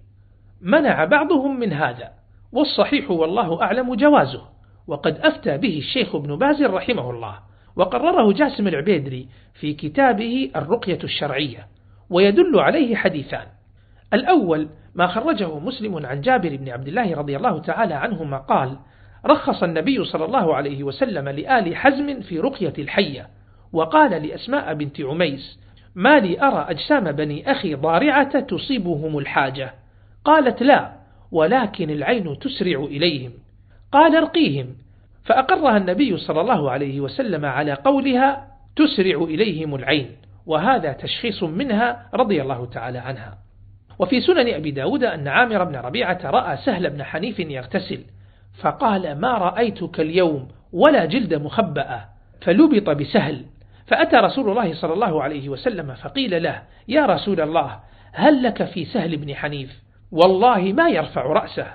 منع 0.61 1.05
بعضهم 1.05 1.59
من 1.59 1.73
هذا 1.73 2.11
والصحيح 2.51 3.11
والله 3.11 3.61
أعلم 3.61 3.95
جوازه. 3.95 4.41
وقد 4.87 5.19
أفتى 5.19 5.57
به 5.57 5.77
الشيخ 5.77 6.15
ابن 6.15 6.35
باز 6.35 6.63
رحمه 6.63 7.09
الله 7.09 7.39
وقرره 7.75 8.33
جاسم 8.33 8.67
العبيدري 8.67 9.27
في 9.53 9.73
كتابه 9.73 10.51
الرقية 10.55 10.99
الشرعية 11.03 11.67
ويدل 12.09 12.59
عليه 12.59 12.95
حديثان. 12.95 13.47
الأول 14.13 14.69
ما 14.95 15.07
خرجه 15.07 15.59
مسلم 15.59 16.05
عن 16.05 16.21
جابر 16.21 16.55
بن 16.55 16.69
عبد 16.69 16.87
الله 16.87 17.15
رضي 17.15 17.37
الله 17.37 17.59
تعالى 17.59 17.93
عنهما 17.93 18.37
قال 18.37 18.77
رخص 19.25 19.63
النبي 19.63 20.05
صلى 20.05 20.25
الله 20.25 20.55
عليه 20.55 20.83
وسلم 20.83 21.29
لآل 21.29 21.75
حزم 21.75 22.21
في 22.21 22.39
رقية 22.39 22.73
الحية 22.77 23.27
وقال 23.73 24.27
لأسماء 24.27 24.73
بنت 24.73 25.01
عميس 25.01 25.59
ما 25.95 26.19
لي 26.19 26.41
أرى 26.41 26.65
أجسام 26.69 27.11
بني 27.11 27.51
أخي 27.51 27.75
ضارعة 27.75 28.39
تصيبهم 28.39 29.17
الحاجة. 29.17 29.73
قالت 30.25 30.63
لا 30.63 30.91
ولكن 31.31 31.89
العين 31.89 32.39
تسرع 32.39 32.79
إليهم. 32.79 33.31
قال 33.91 34.15
ارقيهم. 34.15 34.75
فأقرها 35.25 35.77
النبي 35.77 36.17
صلى 36.17 36.41
الله 36.41 36.71
عليه 36.71 36.99
وسلم 36.99 37.45
على 37.45 37.73
قولها 37.73 38.47
تسرع 38.75 39.23
إليهم 39.23 39.75
العين. 39.75 40.15
وهذا 40.45 40.91
تشخيص 40.91 41.43
منها 41.43 42.09
رضي 42.13 42.41
الله 42.41 42.65
تعالى 42.65 42.97
عنها. 42.97 43.37
وفي 43.99 44.21
سنن 44.21 44.53
أبي 44.53 44.71
داود 44.71 45.03
أن 45.03 45.27
عامر 45.27 45.63
بن 45.63 45.75
ربيعة 45.75 46.19
رأى 46.23 46.57
سهل 46.57 46.89
بن 46.89 47.03
حنيف 47.03 47.39
يغتسل 47.39 47.99
فقال 48.61 49.19
ما 49.19 49.31
رأيتك 49.37 49.99
اليوم 49.99 50.47
ولا 50.73 51.05
جلد 51.05 51.33
مخبأ 51.33 52.05
فلبط 52.41 52.89
بسهل 52.89 53.45
فأتى 53.87 54.15
رسول 54.15 54.49
الله 54.49 54.73
صلى 54.73 54.93
الله 54.93 55.23
عليه 55.23 55.49
وسلم 55.49 55.93
فقيل 55.93 56.43
له 56.43 56.61
يا 56.87 57.05
رسول 57.05 57.41
الله 57.41 57.79
هل 58.13 58.43
لك 58.43 58.63
في 58.63 58.85
سهل 58.85 59.17
بن 59.17 59.35
حنيف؟ 59.35 59.83
والله 60.11 60.73
ما 60.73 60.89
يرفع 60.89 61.21
رأسه. 61.21 61.67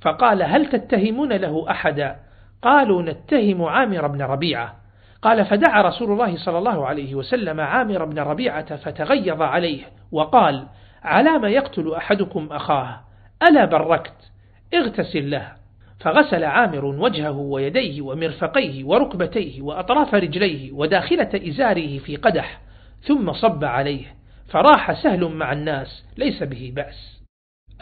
فقال 0.00 0.42
هل 0.42 0.66
تتهمون 0.66 1.32
له 1.32 1.70
أحدا؟ 1.70 2.16
قالوا 2.62 3.02
نتهم 3.02 3.64
عامر 3.64 4.06
بن 4.06 4.22
ربيعة. 4.22 4.76
قال 5.22 5.44
فدعا 5.44 5.82
رسول 5.82 6.12
الله 6.12 6.36
صلى 6.36 6.58
الله 6.58 6.86
عليه 6.86 7.14
وسلم 7.14 7.60
عامر 7.60 8.04
بن 8.04 8.18
ربيعة 8.18 8.76
فتغيظ 8.76 9.42
عليه 9.42 9.82
وقال 10.12 10.66
على 11.06 11.38
ما 11.38 11.48
يقتل 11.48 11.94
أحدكم 11.94 12.48
أخاه. 12.50 13.00
ألا 13.42 13.64
بركت؟ 13.64 14.32
اغتسل 14.74 15.30
له. 15.30 15.52
فغسل 16.00 16.44
عامر 16.44 16.84
وجهه 16.84 17.38
ويديه 17.38 18.02
ومرفقيه 18.02 18.84
وركبتيه 18.84 19.62
وأطراف 19.62 20.14
رجليه 20.14 20.72
وداخلة 20.72 21.30
إزاره 21.48 21.98
في 21.98 22.16
قدح 22.16 22.60
ثم 23.02 23.32
صب 23.32 23.64
عليه. 23.64 24.16
فراح 24.48 25.02
سهل 25.02 25.24
مع 25.24 25.52
الناس 25.52 26.04
ليس 26.16 26.42
به 26.42 26.72
بأس. 26.76 27.22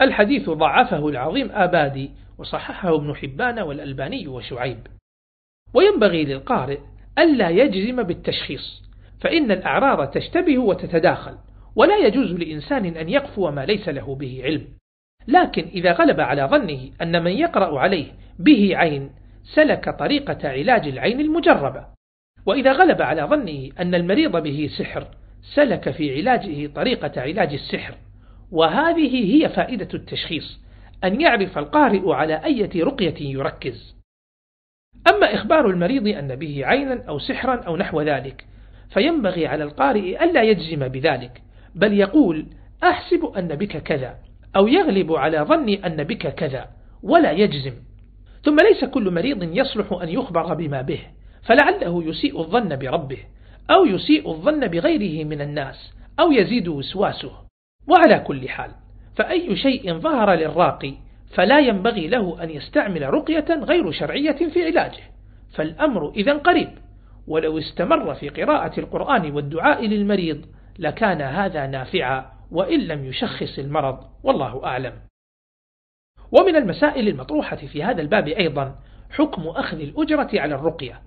الحديث 0.01 0.49
ضعفه 0.49 1.07
العظيم 1.09 1.51
آبادي 1.51 2.11
وصححه 2.37 2.95
ابن 2.95 3.15
حبان 3.15 3.59
والألباني 3.59 4.27
وشعيب. 4.27 4.87
وينبغي 5.73 6.25
للقارئ 6.25 6.79
ألا 7.19 7.49
يجزم 7.49 8.03
بالتشخيص 8.03 8.83
فإن 9.21 9.51
الأعراض 9.51 10.09
تشتبه 10.09 10.57
وتتداخل. 10.57 11.37
ولا 11.75 11.97
يجوز 11.97 12.31
لإنسان 12.31 12.85
أن 12.85 13.09
يقفو 13.09 13.51
ما 13.51 13.65
ليس 13.65 13.89
له 13.89 14.15
به 14.15 14.41
علم. 14.43 14.67
لكن 15.27 15.63
إذا 15.63 15.91
غلب 15.91 16.19
على 16.19 16.43
ظنه 16.43 16.89
أن 17.01 17.23
من 17.23 17.31
يقرأ 17.31 17.79
عليه 17.79 18.11
به 18.39 18.77
عين 18.77 19.09
سلك 19.43 19.89
طريقة 19.89 20.49
علاج 20.49 20.87
العين 20.87 21.19
المجربة. 21.19 21.85
وإذا 22.45 22.71
غلب 22.71 23.01
على 23.01 23.21
ظنه 23.21 23.69
أن 23.79 23.95
المريض 23.95 24.43
به 24.43 24.69
سحر 24.77 25.07
سلك 25.53 25.89
في 25.89 26.17
علاجه 26.17 26.67
طريقة 26.67 27.21
علاج 27.21 27.53
السحر. 27.53 27.95
وهذه 28.51 29.35
هي 29.35 29.49
فائدة 29.49 29.89
التشخيص 29.93 30.59
أن 31.03 31.21
يعرف 31.21 31.57
القارئ 31.57 32.11
على 32.11 32.45
أية 32.45 32.83
رقية 32.83 33.15
يركز. 33.19 33.95
أما 35.07 35.35
إخبار 35.35 35.69
المريض 35.69 36.07
أن 36.07 36.35
به 36.35 36.61
عينا 36.65 37.03
أو 37.07 37.19
سحرا 37.19 37.55
أو 37.55 37.77
نحو 37.77 38.01
ذلك 38.01 38.45
فينبغي 38.89 39.47
على 39.47 39.63
القارئ 39.63 40.23
ألا 40.23 40.43
يجزم 40.43 40.87
بذلك. 40.87 41.41
بل 41.75 41.93
يقول 41.93 42.45
أحسب 42.83 43.25
أن 43.25 43.47
بك 43.47 43.77
كذا 43.77 44.15
أو 44.55 44.67
يغلب 44.67 45.11
على 45.11 45.39
ظني 45.39 45.85
أن 45.87 46.03
بك 46.03 46.27
كذا 46.27 46.67
ولا 47.03 47.31
يجزم. 47.31 47.73
ثم 48.43 48.55
ليس 48.55 48.85
كل 48.85 49.11
مريض 49.11 49.43
يصلح 49.43 49.93
أن 50.01 50.09
يخبر 50.09 50.53
بما 50.53 50.81
به 50.81 50.99
فلعله 51.43 52.03
يسيء 52.03 52.39
الظن 52.39 52.75
بربه 52.75 53.17
أو 53.69 53.85
يسيء 53.85 54.31
الظن 54.31 54.67
بغيره 54.67 55.25
من 55.25 55.41
الناس 55.41 55.93
أو 56.19 56.31
يزيد 56.31 56.67
وسواسه. 56.67 57.31
وعلى 57.87 58.19
كل 58.19 58.49
حال 58.49 58.71
فأي 59.15 59.55
شيء 59.55 59.93
ظهر 59.93 60.33
للراقي 60.33 60.93
فلا 61.33 61.59
ينبغي 61.59 62.07
له 62.07 62.43
أن 62.43 62.49
يستعمل 62.49 63.13
رقية 63.13 63.45
غير 63.49 63.91
شرعية 63.91 64.49
في 64.53 64.65
علاجه. 64.65 65.03
فالأمر 65.53 66.11
إذا 66.15 66.33
قريب 66.33 66.69
ولو 67.27 67.57
استمر 67.57 68.13
في 68.13 68.29
قراءة 68.29 68.79
القرآن 68.79 69.31
والدعاء 69.31 69.85
للمريض 69.87 70.45
لكان 70.79 71.21
هذا 71.21 71.67
نافعا 71.67 72.25
وإن 72.51 72.79
لم 72.79 73.05
يشخص 73.05 73.59
المرض 73.59 73.99
والله 74.23 74.65
أعلم. 74.65 74.93
ومن 76.31 76.55
المسائل 76.55 77.07
المطروحة 77.07 77.55
في 77.55 77.83
هذا 77.83 78.01
الباب 78.01 78.27
أيضا 78.27 78.75
حكم 79.09 79.41
أخذ 79.41 79.79
الأجرة 79.79 80.29
على 80.33 80.55
الرقية 80.55 81.01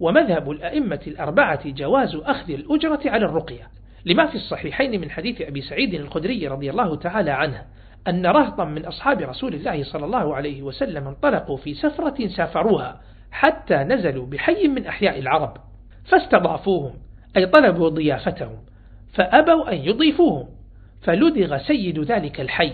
ومذهب 0.00 0.50
الأئمة 0.50 1.00
الأربعة 1.06 1.70
جواز 1.70 2.14
أخذ 2.14 2.50
الأجرة 2.50 3.00
على 3.10 3.24
الرقية. 3.26 3.68
لما 4.04 4.26
في 4.26 4.34
الصحيحين 4.34 5.00
من 5.00 5.10
حديث 5.10 5.40
أبي 5.40 5.60
سعيد 5.60 5.94
الخدري 5.94 6.48
رضي 6.48 6.70
الله 6.70 6.96
تعالى 6.96 7.30
عنه 7.30 7.64
أن 8.08 8.26
رهطا 8.26 8.64
من 8.64 8.86
أصحاب 8.86 9.20
رسول 9.20 9.54
الله 9.54 9.84
صلى 9.84 10.04
الله 10.04 10.36
عليه 10.36 10.62
وسلم 10.62 11.08
انطلقوا 11.08 11.56
في 11.56 11.74
سفرة 11.74 12.26
سافروها 12.26 13.00
حتى 13.30 13.74
نزلوا 13.74 14.26
بحي 14.26 14.68
من 14.68 14.86
أحياء 14.86 15.18
العرب 15.18 15.56
فاستضافوهم 16.04 16.94
أي 17.36 17.46
طلبوا 17.46 17.88
ضيافتهم. 17.88 18.65
فأبوا 19.16 19.72
أن 19.72 19.76
يضيفوهم 19.76 20.48
فلدغ 21.02 21.58
سيد 21.58 21.98
ذلك 21.98 22.40
الحي 22.40 22.72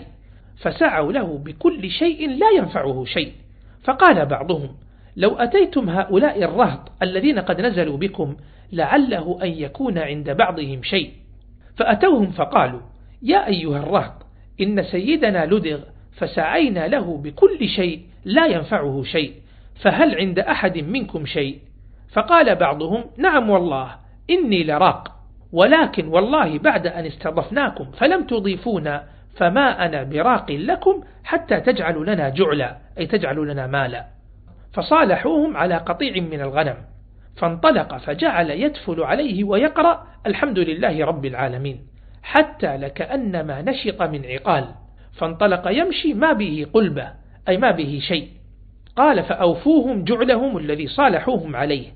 فسعوا 0.57 1.11
له 1.11 1.37
بكل 1.37 1.89
شيء 1.89 2.29
لا 2.29 2.49
ينفعه 2.57 3.05
شيء. 3.05 3.31
فقال 3.83 4.25
بعضهم 4.25 4.69
لو 5.15 5.35
أتيتم 5.35 5.89
هؤلاء 5.89 6.43
الرهط 6.43 6.91
الذين 7.01 7.39
قد 7.39 7.61
نزلوا 7.61 7.97
بكم 7.97 8.35
لعله 8.71 9.39
أن 9.43 9.49
يكون 9.49 9.97
عند 9.97 10.29
بعضهم 10.29 10.83
شيء. 10.83 11.11
فأتوهم 11.77 12.31
فقالوا 12.31 12.81
يا 13.21 13.47
أيها 13.47 13.77
الرهط 13.77 14.25
إن 14.61 14.83
سيدنا 14.83 15.45
لدغ 15.45 15.79
فسعينا 16.11 16.87
له 16.87 17.17
بكل 17.17 17.69
شيء 17.69 18.01
لا 18.25 18.45
ينفعه 18.45 19.03
شيء 19.03 19.33
فهل 19.81 20.15
عند 20.15 20.39
أحد 20.39 20.77
منكم 20.77 21.25
شيء؟ 21.25 21.59
فقال 22.13 22.55
بعضهم 22.55 23.05
نعم 23.17 23.49
والله 23.49 23.95
إني 24.29 24.63
لراق. 24.63 25.12
ولكن 25.53 26.07
والله 26.07 26.59
بعد 26.59 26.87
أن 26.87 27.05
استضفناكم 27.05 27.91
فلم 27.91 28.23
تضيفونا 28.23 29.03
فما 29.37 29.85
أنا 29.85 30.03
براق 30.03 30.51
لكم 30.51 31.03
حتى 31.23 31.59
تجعلوا 31.59 32.05
لنا 32.05 32.29
جعلا 32.29 32.77
أي 32.97 33.05
تجعلوا 33.05 33.45
لنا 33.45 33.67
مالا. 33.67 34.05
فصالحوهم 34.73 35.57
على 35.57 35.77
قطيع 35.77 36.13
من 36.21 36.41
الغنم. 36.41 36.75
فانطلق 37.37 37.97
فجعل 37.97 38.49
يدفل 38.49 39.01
عليه 39.03 39.43
ويقرأ 39.43 40.07
الحمد 40.27 40.59
لله 40.59 41.05
رب 41.05 41.25
العالمين 41.25 41.79
حتى 42.23 42.77
لكأنما 42.77 43.61
نشط 43.61 44.01
من 44.01 44.25
عقال. 44.25 44.65
فانطلق 45.13 45.67
يمشي 45.67 46.13
ما 46.13 46.33
به 46.33 46.67
قلبة 46.73 47.07
أي 47.49 47.57
ما 47.57 47.71
به 47.71 47.99
شيء. 48.07 48.27
قال 48.95 49.23
فأوفوهم 49.23 50.03
جعلهم 50.03 50.57
الذي 50.57 50.87
صالحوهم 50.87 51.55
عليه 51.55 51.87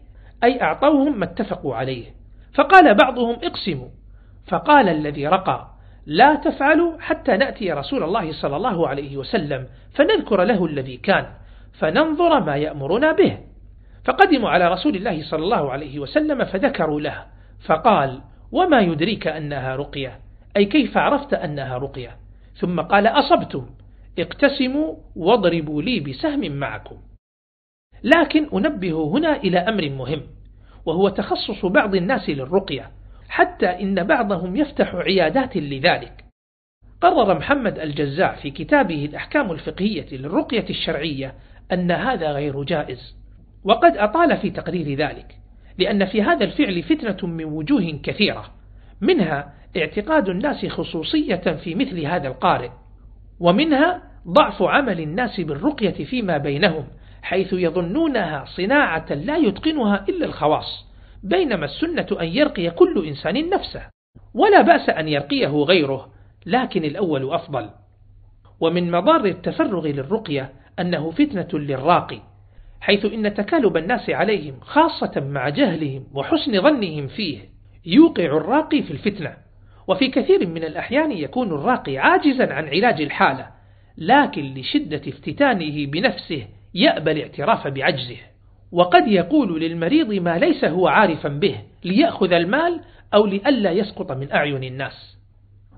أي 0.44 0.62
أعطوهم 0.62 1.20
ما 1.20 1.26
اتفقوا 1.26 1.76
عليه. 1.76 2.17
فقال 2.54 2.96
بعضهم 2.96 3.36
اقسموا. 3.44 3.90
فقال 4.48 4.90
الذي 4.90 5.28
رقى 5.28 5.68
لا 6.06 6.36
تفعلوا 6.36 7.00
حتى 7.00 7.38
نأتي 7.38 7.72
رسول 7.72 8.04
الله 8.04 8.32
صلى 8.32 8.56
الله 8.56 8.88
عليه 8.88 9.18
وسلم 9.18 9.68
فنذكر 9.94 10.44
له 10.44 10.66
الذي 10.66 10.98
كان 10.98 11.26
فننظر 11.80 12.40
ما 12.40 12.56
يأمرنا 12.56 13.12
به. 13.12 13.38
فقدموا 14.06 14.50
على 14.50 14.68
رسول 14.68 14.96
الله 14.96 15.24
صلى 15.24 15.44
الله 15.44 15.72
عليه 15.72 16.00
وسلم 16.00 16.46
فذكروا 16.46 17.02
له 17.02 17.26
فقال 17.66 18.22
وما 18.52 18.80
يدريك 18.80 19.28
أنها 19.28 19.76
رقية؟ 19.76 20.20
أي 20.58 20.66
كيف 20.66 20.98
عرفت 20.98 21.34
أنها 21.34 21.78
رقية؟ 21.78 22.18
ثم 22.56 22.82
قال 22.82 23.08
أصبتم 23.08 23.70
اقتسموا 24.20 24.96
واضربوا 25.16 25.82
لي 25.82 26.00
بسهم 26.00 26.52
معكم. 26.52 26.98
لكن 28.04 28.50
أنبه 28.54 29.04
هنا 29.04 29.36
إلى 29.36 29.60
أمر 29.60 29.90
مهم. 29.90 30.22
وهو 30.88 31.10
تخصص 31.10 31.66
بعض 31.66 31.96
الناس 31.96 32.30
للرقية 32.30 32.92
حتى 33.30 33.66
إن 33.66 34.04
بعضهم 34.04 34.56
يفتح 34.56 34.96
عيادات 34.96 35.58
لذلك. 35.58 36.26
قرر 37.02 37.38
محمد 37.38 37.80
الجزاع 37.80 38.36
في 38.36 38.52
كتابه 38.52 39.06
الأحكام 39.06 39.52
الفقهية 39.52 40.06
للرقية 40.12 40.66
الشرعية 40.70 41.34
أن 41.74 41.92
هذا 41.92 42.32
غير 42.32 42.64
جائز 42.64 43.16
وقد 43.64 43.98
أطال 43.98 44.38
في 44.38 44.50
تقرير 44.50 44.98
ذلك 44.98 45.36
لأن 45.78 46.06
في 46.06 46.22
هذا 46.22 46.44
الفعل 46.44 46.84
فتنة 46.84 47.28
من 47.28 47.46
وجوه 47.46 48.00
كثيرة 48.04 48.46
منها 49.02 49.54
اعتقاد 49.78 50.30
الناس 50.30 50.66
خصوصية 50.66 51.36
في 51.64 51.76
مثل 51.76 52.06
هذا 52.06 52.28
القارئ 52.28 52.70
ومنها 53.40 54.04
ضعف 54.28 54.62
عمل 54.62 55.00
الناس 55.00 55.42
بالرقية 55.42 56.06
فيما 56.06 56.38
بينهم. 56.38 56.88
حيث 57.28 57.54
يظنونها 57.54 58.46
صناعة 58.46 59.14
لا 59.14 59.38
يتقنها 59.38 60.06
إلا 60.10 60.26
الخواص 60.26 60.86
بينما 61.24 61.66
السنة 61.66 62.08
أن 62.22 62.28
يرقي 62.28 62.70
كل 62.70 63.06
إنسان 63.08 63.50
نفسه 63.50 63.82
ولا 64.34 64.62
بأس 64.62 64.90
أن 64.90 65.08
يرقيه 65.08 65.48
غيره 65.48 66.10
لكن 66.46 66.84
الأول 66.84 67.34
أفضل. 67.34 67.70
ومن 68.60 68.92
مضار 68.92 69.26
التفرغ 69.26 69.88
للرقية 69.88 70.54
أنه 70.80 71.12
فتنة 71.12 71.48
للراقي 71.54 72.22
حيث 72.82 73.06
إن 73.06 73.34
تكالب 73.34 73.78
الناس 73.78 74.10
عليهم 74.10 74.60
خاصة 74.62 75.22
مع 75.30 75.50
جهلهم 75.50 76.04
وحسن 76.14 76.62
ظنهم 76.62 77.08
فيه 77.08 77.40
يوقع 77.86 78.26
الراقي 78.26 78.84
في 78.84 78.92
الفتنة. 78.92 79.34
وفي 79.88 80.08
كثير 80.08 80.48
من 80.48 80.64
الأحيان 80.64 81.12
يكون 81.12 81.48
الراقي 81.48 81.98
عاجزا 81.98 82.54
عن 82.54 82.68
علاج 82.68 83.02
الحالة 83.02 83.48
لكن 83.98 84.54
لشدة 84.54 85.02
افتتانه 85.08 85.86
بنفسه 85.86 86.48
يأبى 86.74 87.12
الاعتراف 87.12 87.68
بعجزه 87.68 88.18
وقد 88.72 89.08
يقول 89.08 89.62
للمريض 89.62 90.14
ما 90.14 90.38
ليس 90.38 90.66
هو 90.66 90.88
عارفا 90.88 91.30
به 91.30 91.62
ليأخذ 91.84 92.34
المال 92.34 92.82
أو 93.14 93.26
لئلا 93.26 93.72
يسقط 93.72 94.12
من 94.12 94.32
أعين 94.32 94.64
الناس. 94.64 95.18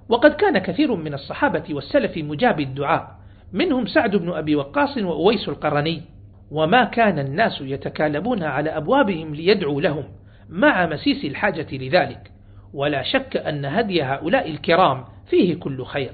وقد 0.10 0.34
كان 0.34 0.58
كثير 0.58 0.96
من 0.96 1.14
الصحابة 1.14 1.64
والسلف 1.70 2.18
مجاب 2.18 2.60
الدعاء 2.60 3.20
منهم 3.54 3.86
سعد 3.86 4.16
بن 4.16 4.30
أبي 4.30 4.56
وقاص 4.56 4.98
وأويس 4.98 5.50
القرني. 5.50 6.02
وما 6.52 6.84
كان 6.84 7.20
الناس 7.20 7.62
يتكالبون 7.62 8.44
على 8.44 8.70
أبوابهم 8.70 9.36
ليدعوا 9.36 9.82
لهم 9.82 10.04
مع 10.50 10.86
مسيس 10.86 11.26
الحاجة 11.26 11.68
لذلك. 11.72 12.32
ولا 12.74 13.04
شك 13.04 13.38
أن 13.38 13.66
هدي 13.66 14.04
هؤلاء 14.04 14.52
الكرام 14.52 15.06
فيه 15.30 15.56
كل 15.56 15.86
خير. 15.86 16.12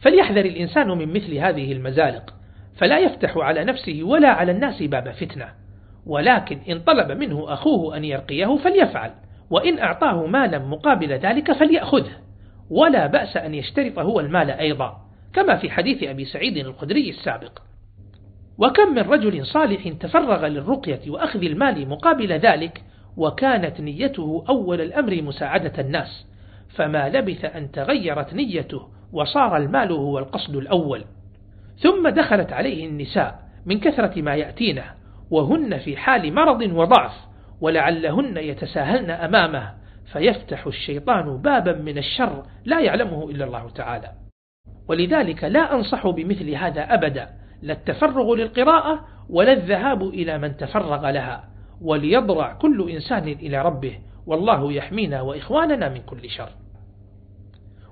فليحذر 0.00 0.44
الإنسان 0.44 0.88
من 0.88 1.12
مثل 1.12 1.34
هذه 1.34 1.72
المزالق. 1.72 2.34
فلا 2.76 2.98
يفتح 2.98 3.36
على 3.36 3.64
نفسه 3.64 4.00
ولا 4.02 4.28
على 4.28 4.52
الناس 4.52 4.82
باب 4.82 5.10
فتنة. 5.10 5.48
ولكن 6.06 6.58
إن 6.68 6.80
طلب 6.80 7.18
منه 7.18 7.52
أخوه 7.52 7.96
أن 7.96 8.04
يرقيه 8.04 8.56
فليفعل 8.56 9.10
وإن 9.50 9.78
أعطاه 9.78 10.26
مالا 10.26 10.58
مقابل 10.58 11.12
ذلك 11.12 11.52
فليأخذه. 11.52 12.12
ولا 12.70 13.06
بأس 13.06 13.36
أن 13.36 13.54
يشترط 13.54 13.98
هو 13.98 14.20
المال 14.20 14.50
أيضا 14.50 14.96
كما 15.32 15.56
في 15.56 15.70
حديث 15.70 16.02
أبي 16.02 16.24
سعيد 16.24 16.56
الخدري 16.56 17.10
السابق. 17.10 17.58
وكم 18.58 18.94
من 18.94 19.02
رجل 19.02 19.46
صالح 19.46 19.88
تفرغ 19.88 20.46
للرقية 20.46 21.10
وأخذ 21.10 21.42
المال 21.42 21.88
مقابل 21.88 22.32
ذلك 22.32 22.82
وكانت 23.16 23.80
نيته 23.80 24.44
أول 24.48 24.80
الأمر 24.80 25.22
مساعدة 25.22 25.72
الناس 25.78 26.26
فما 26.68 27.08
لبث 27.08 27.44
أن 27.44 27.70
تغيرت 27.70 28.34
نيته 28.34 28.88
وصار 29.12 29.56
المال 29.56 29.92
هو 29.92 30.18
القصد 30.18 30.56
الأول. 30.56 31.04
ثم 31.82 32.08
دخلت 32.08 32.52
عليه 32.52 32.86
النساء 32.86 33.38
من 33.66 33.80
كثرة 33.80 34.22
ما 34.22 34.34
يأتينه 34.34 34.84
وهن 35.30 35.78
في 35.78 35.96
حال 35.96 36.34
مرض 36.34 36.62
وضعف 36.62 37.12
ولعلهن 37.60 38.36
يتساهلن 38.36 39.10
أمامه 39.10 39.74
فيفتح 40.12 40.66
الشيطان 40.66 41.36
بابا 41.36 41.72
من 41.72 41.98
الشر 41.98 42.42
لا 42.64 42.80
يعلمه 42.80 43.30
إلا 43.30 43.44
الله 43.44 43.70
تعالى. 43.70 44.10
ولذلك 44.88 45.44
لا 45.44 45.74
أنصح 45.74 46.06
بمثل 46.06 46.50
هذا 46.50 46.94
أبدا 46.94 47.28
لا 47.62 47.72
التفرغ 47.72 48.34
للقراءة 48.34 49.06
ولا 49.30 49.52
الذهاب 49.52 50.02
إلى 50.02 50.38
من 50.38 50.56
تفرغ 50.56 51.10
لها 51.10 51.44
وليضرع 51.82 52.52
كل 52.52 52.90
إنسان 52.90 53.28
إلى 53.28 53.62
ربه 53.62 53.98
والله 54.26 54.72
يحمينا 54.72 55.20
وإخواننا 55.20 55.88
من 55.88 56.00
كل 56.00 56.30
شر. 56.30 56.48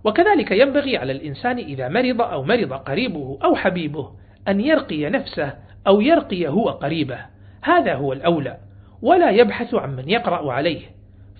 وكذلك 0.04 0.50
ينبغي 0.50 0.96
على 0.96 1.12
الإنسان 1.12 1.58
إذا 1.58 1.88
مرض 1.88 2.22
أو 2.22 2.42
مرض 2.42 2.72
قريبه 2.72 3.38
أو 3.44 3.54
حبيبه 3.54 4.10
أن 4.48 4.60
يرقي 4.60 5.10
نفسه 5.10 5.54
أو 5.86 6.00
يرقي 6.00 6.48
هو 6.48 6.68
قريبه. 6.68 7.18
هذا 7.62 7.94
هو 7.94 8.12
الأولى. 8.12 8.56
ولا 9.02 9.30
يبحث 9.30 9.74
عن 9.74 9.96
من 9.96 10.08
يقرأ 10.08 10.52
عليه. 10.52 10.80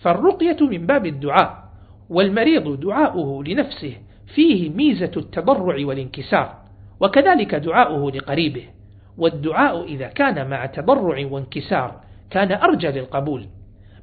فالرقية 0.01 0.57
من 0.61 0.87
باب 0.87 1.07
الدعاء 1.07 1.69
والمريض 2.11 2.81
دعاؤه 2.81 3.45
لنفسه 3.45 3.93
فيه 4.35 4.71
ميزة 4.71 5.13
التضرع 5.17 5.77
والانكسار. 5.87 6.55
وكذلك 7.01 7.55
دعاؤه 7.55 8.11
لقريبه. 8.11 8.65
والدعاء 9.19 9.85
إذا 9.85 10.07
كان 10.07 10.51
مع 10.51 10.67
تضرع 10.67 11.27
وانكسار 11.31 12.01
كان 12.31 12.53
أرجى 12.53 12.89
للقبول. 12.89 13.47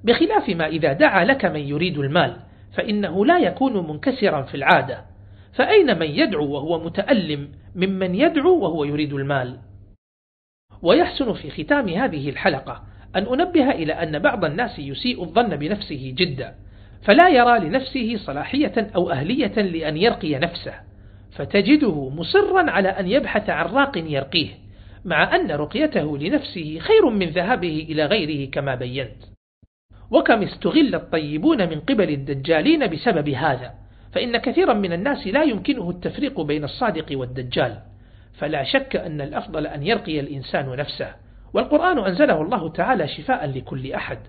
بخلاف 0.03 0.49
ما 0.49 0.67
إذا 0.67 0.93
دعا 0.93 1.25
لك 1.25 1.45
من 1.45 1.59
يريد 1.59 1.97
المال 1.97 2.37
فإنه 2.75 3.25
لا 3.25 3.39
يكون 3.39 3.87
منكسرا 3.87 4.41
في 4.41 4.55
العادة. 4.55 5.05
فأين 5.53 5.99
من 5.99 6.07
يدعو 6.07 6.45
وهو 6.45 6.79
متألم 6.83 7.49
ممن 7.75 8.15
يدعو 8.15 8.59
وهو 8.59 8.83
يريد 8.83 9.13
المال؟ 9.13 9.59
ويحسن 10.81 11.33
في 11.33 11.63
ختام 11.63 11.89
هذه 11.89 12.29
الحلقة 12.29 12.83
أن 13.15 13.23
أنبه 13.25 13.71
إلى 13.71 13.93
أن 13.93 14.19
بعض 14.19 14.45
الناس 14.45 14.79
يسيء 14.79 15.23
الظن 15.23 15.55
بنفسه 15.55 16.13
جدا 16.17 16.55
فلا 17.03 17.29
يرى 17.29 17.59
لنفسه 17.59 18.17
صلاحية 18.17 18.91
أو 18.95 19.11
أهلية 19.11 19.61
لأن 19.61 19.97
يرقي 19.97 20.35
نفسه 20.35 20.73
فتجده 21.31 22.09
مصرا 22.09 22.71
على 22.71 22.89
أن 22.89 23.07
يبحث 23.07 23.49
عن 23.49 23.65
راق 23.65 23.97
يرقيه 23.97 24.49
مع 25.05 25.35
أن 25.35 25.51
رقيته 25.51 26.17
لنفسه 26.17 26.79
خير 26.79 27.09
من 27.09 27.29
ذهابه 27.29 27.87
إلى 27.89 28.05
غيره 28.05 28.49
كما 28.49 28.75
بينت. 28.75 29.34
وكم 30.11 30.43
استغل 30.43 30.95
الطيبون 30.95 31.69
من 31.69 31.79
قبل 31.79 32.09
الدجالين 32.09 32.87
بسبب 32.87 33.29
هذا 33.29 33.73
فإن 34.15 34.37
كثيرا 34.37 34.73
من 34.73 34.93
الناس 34.93 35.27
لا 35.27 35.43
يمكنه 35.43 35.89
التفريق 35.89 36.41
بين 36.41 36.63
الصادق 36.63 37.05
والدجال. 37.11 37.77
فلا 38.33 38.63
شك 38.63 38.95
أن 38.95 39.21
الأفضل 39.21 39.67
أن 39.67 39.83
يرقي 39.83 40.19
الإنسان 40.19 40.75
نفسه. 40.75 41.15
والقرآن 41.53 41.99
أنزله 41.99 42.41
الله 42.41 42.69
تعالى 42.69 43.07
شفاء 43.07 43.45
لكل 43.45 43.93
أحد. 43.93 44.19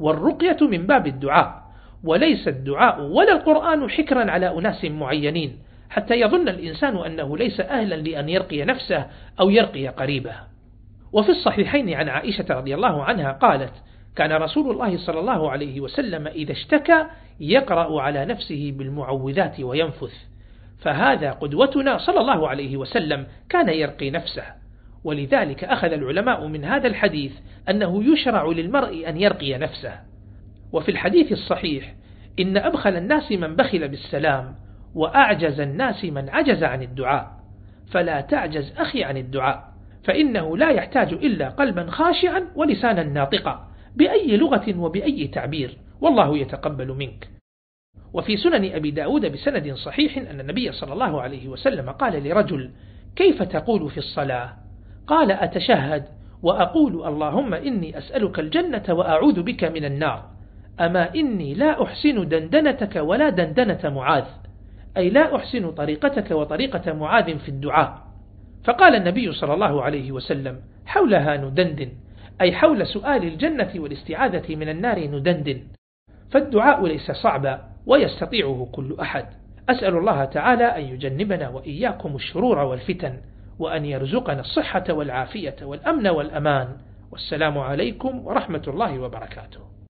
والرقية 0.00 0.56
من 0.60 0.86
باب 0.86 1.06
الدعاء 1.06 1.62
وليس 2.04 2.48
الدعاء 2.48 3.02
ولا 3.02 3.32
القرآن 3.32 3.90
حكرا 3.90 4.30
على 4.30 4.58
أناس 4.58 4.84
معينين 4.84 5.58
حتى 5.90 6.20
يظن 6.20 6.48
الإنسان 6.48 6.96
أنه 6.96 7.36
ليس 7.36 7.60
أهلا 7.60 7.94
لأن 7.94 8.28
يرقي 8.28 8.64
نفسه 8.64 9.06
أو 9.40 9.50
يرقي 9.50 9.88
قريبه. 9.88 10.34
وفي 11.12 11.28
الصحيحين 11.28 11.94
عن 11.94 12.08
عائشة 12.08 12.46
رضي 12.50 12.74
الله 12.74 13.04
عنها 13.04 13.32
قالت 13.32 13.72
كان 14.16 14.32
رسول 14.32 14.70
الله 14.70 14.98
صلى 14.98 15.20
الله 15.20 15.50
عليه 15.50 15.80
وسلم 15.80 16.26
إذا 16.26 16.52
اشتكى 16.52 17.06
يقرأ 17.40 18.02
على 18.02 18.24
نفسه 18.24 18.72
بالمعوذات 18.76 19.60
وينفث. 19.60 20.14
فهذا 20.78 21.30
قدوتنا 21.30 21.98
صلى 21.98 22.20
الله 22.20 22.48
عليه 22.48 22.76
وسلم 22.76 23.26
كان 23.48 23.68
يرقي 23.68 24.10
نفسه. 24.10 24.44
ولذلك 25.04 25.64
أخذ 25.64 25.92
العلماء 25.92 26.46
من 26.46 26.64
هذا 26.64 26.86
الحديث 26.86 27.32
أنه 27.68 28.12
يشرع 28.12 28.46
للمرء 28.46 29.08
أن 29.08 29.16
يرقي 29.16 29.58
نفسه. 29.58 30.00
وفي 30.72 30.90
الحديث 30.90 31.32
الصحيح 31.32 31.94
إن 32.38 32.56
أبخل 32.56 32.96
الناس 32.96 33.32
من 33.32 33.56
بخل 33.56 33.88
بالسلام 33.88 34.54
وأعجز 34.94 35.60
الناس 35.60 36.04
من 36.04 36.28
عجز 36.28 36.64
عن 36.64 36.82
الدعاء. 36.82 37.30
فلا 37.90 38.20
تعجز 38.20 38.72
أخي 38.78 39.04
عن 39.04 39.16
الدعاء 39.16 39.64
فإنه 40.04 40.56
لا 40.56 40.70
يحتاج 40.70 41.12
إلا 41.12 41.48
قلبا 41.48 41.90
خاشعا 41.90 42.46
ولسانا 42.54 43.02
ناطقا. 43.02 43.68
بأي 43.96 44.36
لغة 44.36 44.78
وبأي 44.78 45.26
تعبير 45.28 45.76
والله 46.00 46.38
يتقبل 46.38 46.88
منك. 46.92 47.28
وفي 48.12 48.36
سنن 48.36 48.72
أبي 48.72 48.90
داود 48.90 49.26
بسند 49.32 49.72
صحيح 49.74 50.18
أن 50.18 50.40
النبي 50.40 50.72
صلى 50.72 50.92
الله 50.92 51.22
عليه 51.22 51.48
وسلم 51.48 51.90
قال 51.90 52.28
لرجل 52.28 52.70
كيف 53.16 53.42
تقول 53.42 53.90
في 53.90 53.98
الصلاة؟ 53.98 54.52
قال 55.06 55.30
أتشهد 55.30 56.04
وأقول 56.42 57.06
اللهم 57.08 57.54
إني 57.54 57.98
أسألك 57.98 58.38
الجنة 58.38 58.84
وأعوذ 58.88 59.42
بك 59.42 59.64
من 59.64 59.84
النار. 59.84 60.30
أما 60.80 61.14
إني 61.14 61.54
لا 61.54 61.82
أحسن 61.82 62.28
دندنتك 62.28 62.96
ولا 62.96 63.28
دندنة 63.28 63.80
معاذ. 63.84 64.24
أي 64.96 65.10
لا 65.10 65.36
أحسن 65.36 65.70
طريقتك 65.70 66.30
وطريقة 66.30 66.92
معاذ 66.92 67.38
في 67.38 67.48
الدعاء. 67.48 68.06
فقال 68.64 68.94
النبي 68.94 69.32
صلى 69.32 69.54
الله 69.54 69.82
عليه 69.82 70.12
وسلم 70.12 70.60
حولها 70.86 71.36
ندندن. 71.36 71.92
أي 72.40 72.52
حول 72.52 72.86
سؤال 72.86 73.24
الجنة 73.24 73.72
والاستعاذة 73.76 74.56
من 74.56 74.68
النار 74.68 74.98
ندندن. 74.98 75.60
فالدعاء 76.30 76.86
ليس 76.86 77.10
صعبا 77.10 77.62
ويستطيعه 77.86 78.68
كل 78.72 78.96
أحد. 79.00 79.26
أسأل 79.68 79.96
الله 79.96 80.24
تعالى 80.24 80.64
أن 80.64 80.82
يجنبنا 80.82 81.48
وإياكم 81.48 82.14
الشرور 82.16 82.58
والفتن 82.58 83.20
وأن 83.58 83.84
يرزقنا 83.84 84.40
الصحة 84.40 84.84
والعافية 84.90 85.56
والأمن 85.62 86.06
والأمان. 86.06 86.76
والسلام 87.12 87.58
عليكم 87.58 88.26
ورحمة 88.26 88.62
الله 88.68 88.98
وبركاته. 88.98 89.75